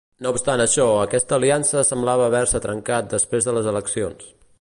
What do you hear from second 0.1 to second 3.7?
No obstant això, aquesta aliança sembla haver-se trencat després de